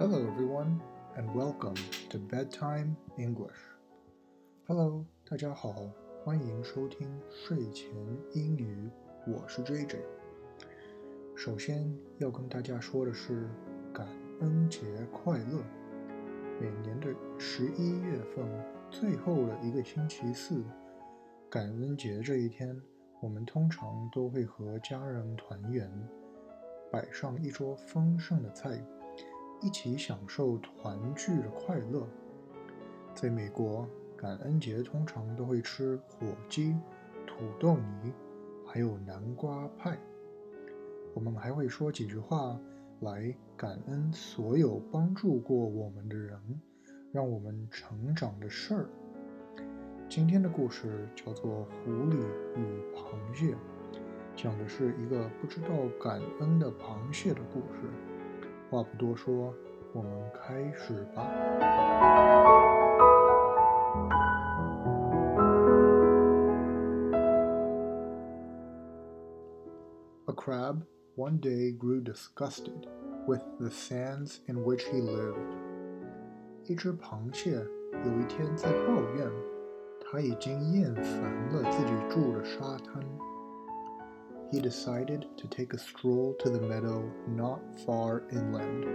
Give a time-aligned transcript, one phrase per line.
[0.00, 0.80] Hello, everyone,
[1.18, 1.76] and welcome
[2.08, 3.58] to Bedtime English.
[4.66, 5.74] Hello，大家好，
[6.24, 7.90] 欢迎收听睡前
[8.32, 8.90] 英语，
[9.26, 9.98] 我是 JJ。
[11.36, 13.46] 首先要跟大家说的是，
[13.92, 14.08] 感
[14.40, 14.80] 恩节
[15.12, 15.62] 快乐！
[16.58, 18.48] 每年的十一月份
[18.90, 20.64] 最后的一个星期四，
[21.50, 22.74] 感恩节这一天，
[23.20, 25.92] 我们通常都会和家人团圆，
[26.90, 28.82] 摆上一桌丰盛的菜。
[29.62, 32.06] 一起享受团聚的快乐。
[33.14, 36.74] 在美国，感恩节通常都会吃火鸡、
[37.26, 38.12] 土豆泥，
[38.66, 39.98] 还有南瓜派。
[41.12, 42.58] 我们还会说几句话
[43.00, 46.40] 来感恩所有帮助过我们的人，
[47.12, 48.88] 让我们成长的事儿。
[50.08, 51.52] 今天的故事叫做
[51.84, 52.16] 《狐狸
[52.56, 53.54] 与螃蟹》，
[54.34, 55.68] 讲的是一个不知道
[56.02, 57.90] 感恩的螃蟹的故事。
[58.69, 59.53] 话不多说，
[59.93, 61.25] 我们开始吧。
[70.27, 70.81] A crab
[71.15, 72.87] one day grew disgusted
[73.27, 75.35] with the sands in which he lived.
[76.65, 79.31] 一只螃蟹有一天在抱怨，
[80.01, 83.01] 它已经厌烦了自己住的沙滩。
[84.51, 87.03] he decided to take a stroll to the meadow
[87.35, 88.87] not far inland.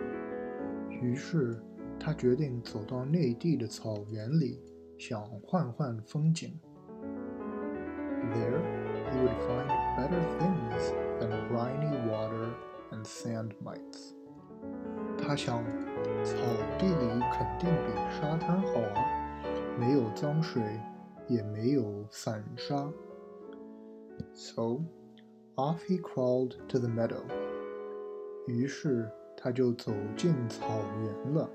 [0.89, 1.61] 于是
[1.99, 4.61] 他决定走到内地的草原里，
[4.99, 6.59] 想换换风景。
[8.33, 8.61] There
[9.11, 12.51] he would find better things than briny water
[12.91, 14.15] and sand mites.
[15.19, 15.65] 他想，
[16.23, 16.37] 草
[16.79, 19.03] 地里肯定比沙滩好啊，
[19.79, 20.63] 没有脏水，
[21.29, 22.91] 也没有散沙。
[24.35, 24.81] So
[25.57, 27.23] off he crawled to the meadow.
[28.47, 30.67] 于是他就走进草
[31.03, 31.51] 原了。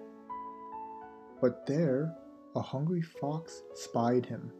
[1.41, 2.12] But there,
[2.53, 4.52] a hungry fox spied him,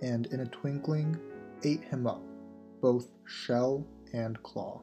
[0.00, 1.16] and in a twinkling
[1.62, 2.20] ate him up,
[2.80, 4.82] both shell and claw.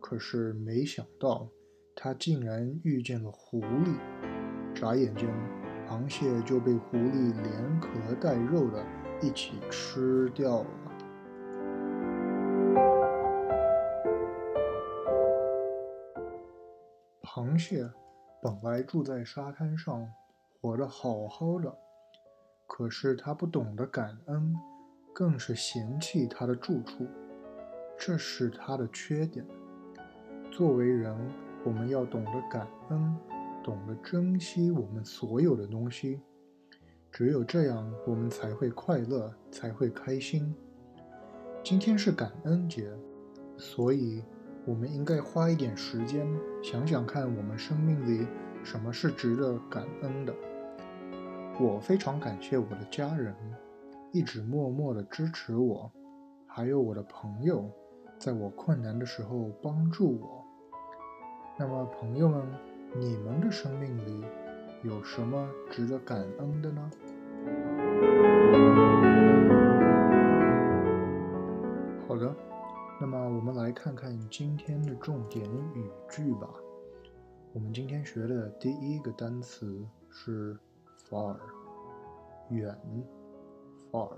[0.00, 1.48] 可是没想到，
[1.96, 3.98] 他竟然遇见了狐狸。
[4.74, 5.28] 眨眼间，
[5.88, 8.84] 螃蟹就被狐狸连壳带肉的
[9.20, 10.70] 一起吃掉了。
[17.43, 17.91] 螃蟹
[18.41, 20.09] 本来住在沙滩上，
[20.61, 21.77] 活得好好的，
[22.65, 24.55] 可是它不懂得感恩，
[25.13, 27.05] 更是嫌弃它的住处，
[27.97, 29.45] 这是它的缺点。
[30.49, 31.13] 作为人，
[31.65, 33.13] 我们要懂得感恩，
[33.61, 36.21] 懂得珍惜我们所有的东西，
[37.11, 40.55] 只有这样，我们才会快乐，才会开心。
[41.61, 42.89] 今天是感恩节，
[43.57, 44.23] 所以。
[44.65, 46.25] 我们应该花一点时间
[46.63, 48.25] 想想看，我们生命里
[48.63, 50.33] 什么是值得感恩的。
[51.59, 53.35] 我非常感谢我的家人，
[54.11, 55.91] 一直默默的支持我，
[56.47, 57.69] 还有我的朋友，
[58.17, 60.45] 在我困难的时候帮助我。
[61.59, 62.41] 那么，朋友们，
[62.97, 64.25] 你们的生命里
[64.81, 68.32] 有什么值得感恩的呢？
[73.73, 76.47] 看看今天的重点语句吧。
[77.51, 80.57] 我们今天学的第一个单词是
[81.09, 81.37] far，
[82.49, 82.79] 远
[83.91, 84.15] ，far。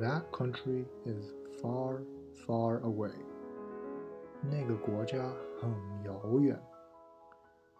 [0.00, 2.04] That country is far,
[2.46, 3.12] far away。
[4.42, 5.70] 那个国家很
[6.04, 6.60] 遥远。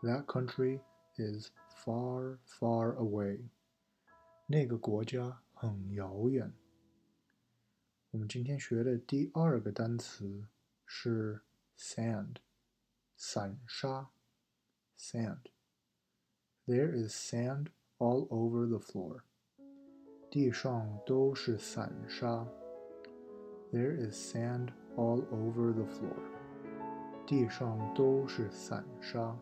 [0.03, 0.81] That country
[1.17, 1.51] is
[1.85, 3.41] far, far away。
[4.47, 6.53] 那个国家很遥远。
[8.17, 10.47] 我们今天学的第二个单词
[10.87, 11.43] 是
[11.77, 12.37] sand，
[13.15, 14.09] 散沙
[14.99, 15.41] ，sand。
[16.67, 17.67] There is sand
[17.99, 19.21] all over the floor。
[20.31, 22.49] 地上都是散沙。
[23.71, 26.17] There is sand all over the floor。
[27.27, 29.39] 地上都是散沙。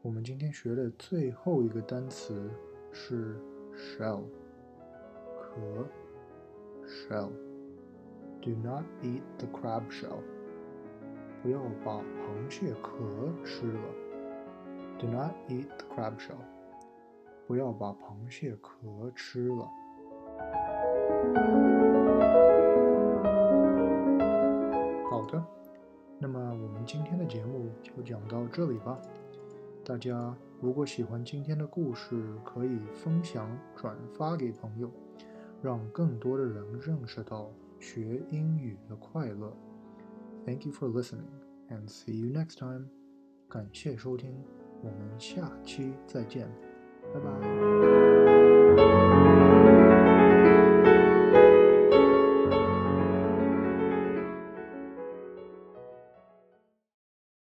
[0.00, 2.50] 我们今天学的最后一个单词
[2.94, 3.38] 是
[3.74, 4.24] shell，
[5.38, 5.86] 壳。
[6.86, 7.30] Shell.
[8.42, 10.22] Do not eat the crab shell.
[11.42, 13.80] 不要把螃蟹壳吃了。
[14.98, 16.38] Do not eat the crab shell.
[17.46, 19.68] 不要把螃蟹壳吃了。
[25.10, 25.44] 好的，
[26.18, 28.98] 那么我们今天的节目就讲到这里吧。
[29.84, 34.90] 大家如果喜欢今天的故事，可以分享转发给朋友。
[35.62, 39.52] 让更多的人认识到学英语的快乐。
[40.44, 41.28] Thank you for listening
[41.68, 42.86] and see you next time.
[43.48, 44.34] 感谢收听，
[44.82, 46.48] 我们下期再见，
[47.14, 47.45] 拜拜。